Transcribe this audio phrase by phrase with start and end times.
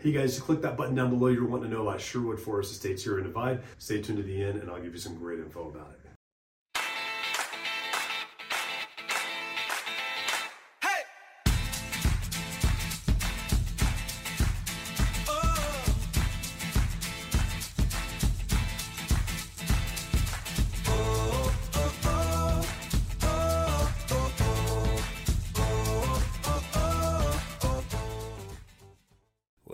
[0.00, 1.26] Hey guys, click that button down below.
[1.26, 3.62] You're wanting to know about Sherwood Forest Estates here in Divide.
[3.78, 6.17] Stay tuned to the end, and I'll give you some great info about it.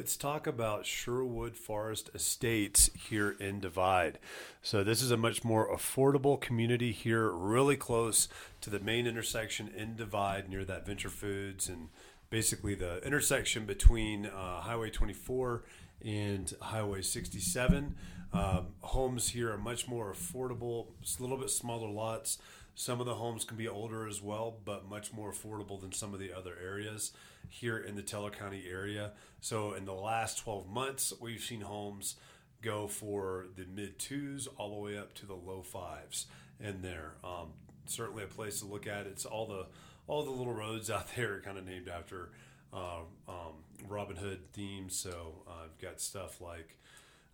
[0.00, 4.18] Let's talk about Sherwood Forest Estates here in Divide.
[4.62, 8.26] So, this is a much more affordable community here, really close
[8.62, 11.90] to the main intersection in Divide near that Venture Foods and
[12.30, 15.64] basically the intersection between uh, Highway 24
[16.04, 17.96] and Highway 67.
[18.32, 22.38] Um, homes here are much more affordable, it's a little bit smaller lots.
[22.76, 26.14] Some of the homes can be older as well, but much more affordable than some
[26.14, 27.12] of the other areas
[27.48, 29.10] here in the Teller County area.
[29.40, 32.14] So, in the last 12 months, we've seen homes
[32.62, 36.26] go for the mid twos all the way up to the low fives
[36.60, 37.14] in there.
[37.24, 37.48] Um,
[37.86, 39.06] certainly a place to look at.
[39.06, 39.66] It's all the
[40.06, 42.30] all the little roads out there are kind of named after
[42.72, 44.96] uh, um, Robin Hood themes.
[44.96, 46.76] So uh, I've got stuff like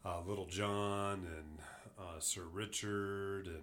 [0.05, 1.59] uh, Little John and
[1.98, 3.62] uh, Sir Richard and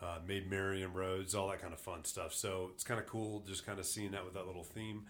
[0.00, 2.32] uh, Maid Marian roads, all that kind of fun stuff.
[2.32, 5.04] So it's kind of cool just kind of seeing that with that little theme.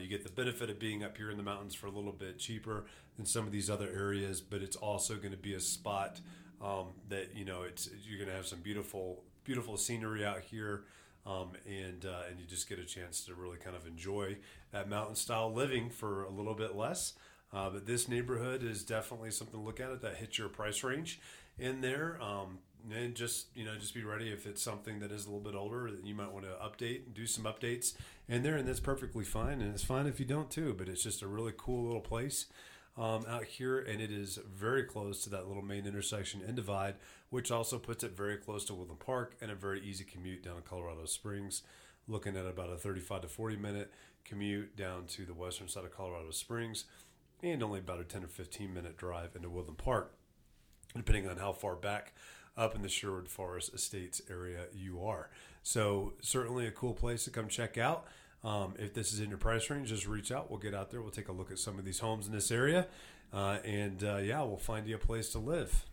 [0.00, 2.40] You get the benefit of being up here in the mountains for a little bit
[2.40, 6.20] cheaper than some of these other areas, but it's also going to be a spot
[6.60, 10.84] um, that you know it's you're going to have some beautiful beautiful scenery out here.
[11.26, 14.36] Um, and uh, and you just get a chance to really kind of enjoy
[14.70, 17.14] that mountain style living for a little bit less.
[17.52, 20.84] Uh, but this neighborhood is definitely something to look at it that hits your price
[20.84, 21.20] range
[21.58, 22.18] in there.
[22.22, 22.58] Um,
[22.94, 25.54] and just you know just be ready if it's something that is a little bit
[25.54, 27.94] older that you might want to update and do some updates
[28.28, 31.02] in there and that's perfectly fine and it's fine if you don't too but it's
[31.02, 32.46] just a really cool little place
[32.96, 36.94] um, out here and it is very close to that little main intersection and divide
[37.30, 40.56] which also puts it very close to woodland park and a very easy commute down
[40.56, 41.62] to colorado springs
[42.08, 43.92] looking at about a 35 to 40 minute
[44.24, 46.84] commute down to the western side of colorado springs
[47.42, 50.14] and only about a 10 or 15 minute drive into woodland park
[50.94, 52.12] depending on how far back
[52.56, 55.30] up in the Sherwood Forest Estates area you are.
[55.62, 58.06] So certainly a cool place to come check out.
[58.46, 60.48] Um, if this is in your price range, just reach out.
[60.48, 61.02] We'll get out there.
[61.02, 62.86] We'll take a look at some of these homes in this area,
[63.32, 65.84] uh, and uh, yeah, we'll find you a place to live.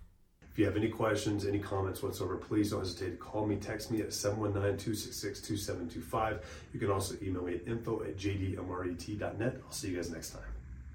[0.52, 3.90] If you have any questions, any comments whatsoever, please don't hesitate to call me, text
[3.90, 6.44] me at 719-266-2725.
[6.74, 9.58] You can also email me at info at jdmret.net.
[9.66, 10.44] I'll see you guys next time.